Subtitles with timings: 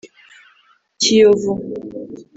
[1.01, 1.51] Kiyovu